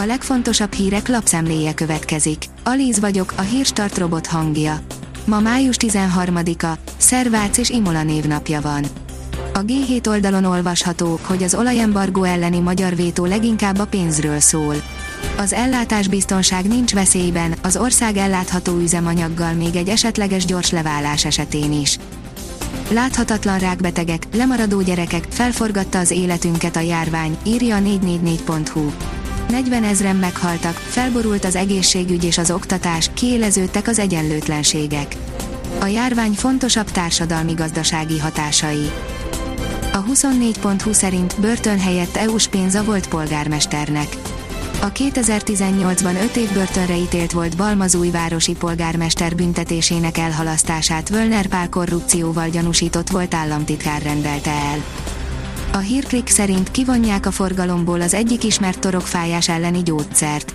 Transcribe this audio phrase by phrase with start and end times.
[0.00, 2.44] A legfontosabb hírek lapszemléje következik.
[2.64, 4.80] Alíz vagyok, a hírstart robot hangja.
[5.24, 8.84] Ma május 13-a, Szervác és Imola névnapja van.
[9.54, 14.74] A G7 oldalon olvasható, hogy az olajembargó elleni magyar vétó leginkább a pénzről szól.
[15.36, 21.98] Az ellátásbiztonság nincs veszélyben, az ország ellátható üzemanyaggal még egy esetleges gyors leválás esetén is.
[22.90, 28.90] Láthatatlan rákbetegek, lemaradó gyerekek, felforgatta az életünket a járvány, írja a 444.hu.
[29.48, 35.16] 40 ezren meghaltak, felborult az egészségügy és az oktatás, kiéleződtek az egyenlőtlenségek.
[35.80, 38.90] A járvány fontosabb társadalmi-gazdasági hatásai.
[39.92, 44.16] A 24.20 szerint börtön helyett EU-s pénz a volt polgármesternek.
[44.80, 53.08] A 2018-ban 5 év börtönre ítélt volt Balmazújvárosi polgármester büntetésének elhalasztását Völner Pál korrupcióval gyanúsított
[53.08, 54.84] volt államtitkár rendelte el.
[55.78, 60.54] A hírklik szerint kivonják a forgalomból az egyik ismert torokfájás elleni gyógyszert.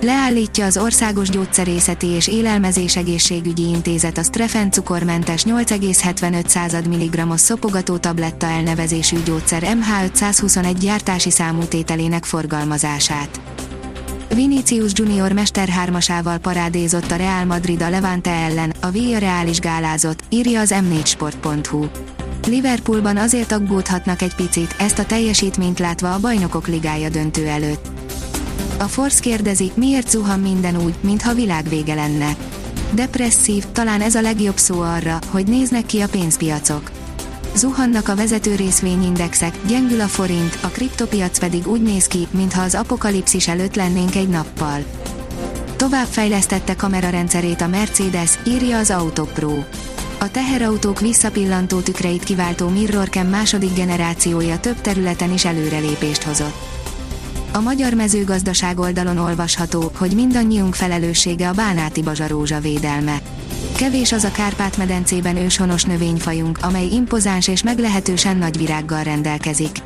[0.00, 8.46] Leállítja az Országos Gyógyszerészeti és Élelmezés Egészségügyi Intézet a Strefen cukormentes 8,75 mg-os szopogató tabletta
[8.46, 13.40] elnevezésű gyógyszer MH521 gyártási számútételének forgalmazását.
[14.34, 20.20] Vinicius Junior mester hármasával parádézott a Real Madrid a Levante ellen, a Real is gálázott,
[20.28, 21.86] írja az m4sport.hu.
[22.46, 27.86] Liverpoolban azért aggódhatnak egy picit, ezt a teljesítményt látva a bajnokok ligája döntő előtt.
[28.78, 32.36] A Force kérdezi, miért zuhan minden úgy, mintha világvége lenne.
[32.94, 36.90] Depresszív, talán ez a legjobb szó arra, hogy néznek ki a pénzpiacok.
[37.54, 42.74] Zuhannak a vezető részvényindexek, gyengül a forint, a kriptopiac pedig úgy néz ki, mintha az
[42.74, 44.84] apokalipszis előtt lennénk egy nappal.
[45.76, 49.52] Tovább fejlesztette kamerarendszerét a Mercedes, írja az Autopro.
[50.22, 56.54] A teherautók visszapillantó tükreit kiváltó Mirrorcam második generációja több területen is előrelépést hozott.
[57.52, 63.20] A magyar mezőgazdaság oldalon olvasható, hogy mindannyiunk felelőssége a bánáti bazsarózsa védelme.
[63.76, 69.76] Kevés az a Kárpát-medencében őshonos növényfajunk, amely impozáns és meglehetősen nagy virággal rendelkezik.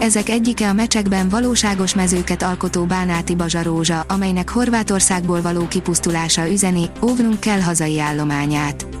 [0.00, 7.40] Ezek egyike a mecsekben valóságos mezőket alkotó bánáti bazsarózsa, amelynek Horvátországból való kipusztulása üzeni, óvnunk
[7.40, 8.97] kell hazai állományát.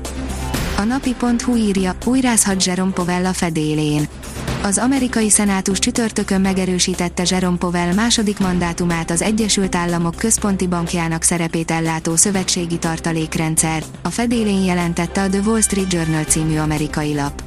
[0.78, 4.08] A napi.hu írja, újrázhat Jerome a fedélén.
[4.62, 11.70] Az amerikai szenátus csütörtökön megerősítette Jerome Powell második mandátumát az Egyesült Államok központi bankjának szerepét
[11.70, 17.42] ellátó szövetségi tartalékrendszer, a fedélén jelentette a The Wall Street Journal című amerikai lap.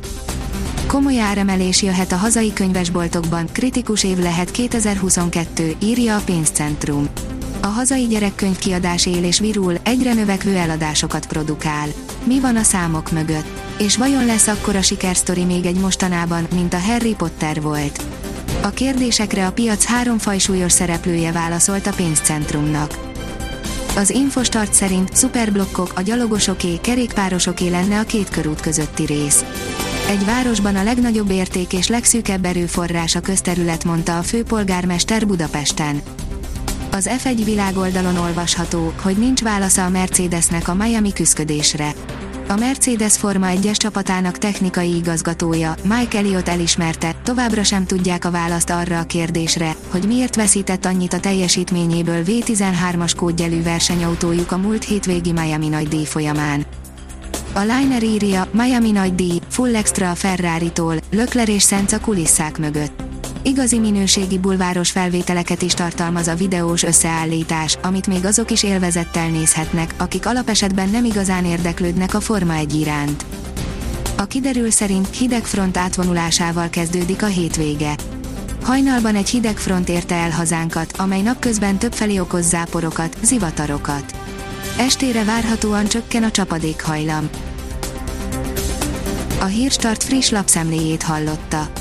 [0.87, 7.07] Komoly áremelés jöhet a hazai könyvesboltokban, kritikus év lehet 2022, írja a pénzcentrum.
[7.63, 11.87] A hazai gyerekkönyvkiadás él és virul, egyre növekvő eladásokat produkál.
[12.23, 13.47] Mi van a számok mögött?
[13.79, 18.03] És vajon lesz akkora sikersztori még egy mostanában, mint a Harry Potter volt?
[18.61, 22.97] A kérdésekre a piac három fajsúlyos szereplője válaszolt a pénzcentrumnak.
[23.95, 29.45] Az Infostart szerint szuperblokkok a gyalogosoké, kerékpárosoké lenne a két körút közötti rész.
[30.09, 36.01] Egy városban a legnagyobb érték és legszűkebb erőforrás a közterület, mondta a főpolgármester Budapesten.
[36.93, 41.93] Az F1 világoldalon olvasható, hogy nincs válasza a Mercedesnek a Miami küszködésre.
[42.47, 48.69] A Mercedes Forma 1-es csapatának technikai igazgatója, Mike Elliott elismerte, továbbra sem tudják a választ
[48.69, 55.31] arra a kérdésre, hogy miért veszített annyit a teljesítményéből V13-as kódjelű versenyautójuk a múlt hétvégi
[55.31, 56.65] Miami nagy díj folyamán.
[57.53, 62.57] A Liner írja, Miami nagy díj, full extra a Ferrari-tól, Lökler és Szenc a kulisszák
[62.57, 63.10] mögött.
[63.43, 69.93] Igazi minőségi bulváros felvételeket is tartalmaz a videós összeállítás, amit még azok is élvezettel nézhetnek,
[69.97, 73.25] akik alapesetben nem igazán érdeklődnek a Forma 1 iránt.
[74.17, 77.95] A kiderül szerint hideg front átvonulásával kezdődik a hétvége.
[78.63, 84.15] Hajnalban egy hideg front érte el hazánkat, amely napközben többfelé okoz záporokat, zivatarokat.
[84.77, 87.29] Estére várhatóan csökken a csapadékhajlam.
[89.39, 91.80] A Hírstart friss lapszemléjét hallotta.